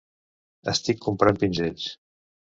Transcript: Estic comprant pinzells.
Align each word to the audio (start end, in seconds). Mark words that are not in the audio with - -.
Estic 0.71 1.03
comprant 1.07 1.37
pinzells. 1.43 1.85